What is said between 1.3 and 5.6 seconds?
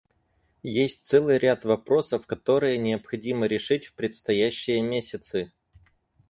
ряд вопросов, которые необходимо решить в предстоящие месяцы.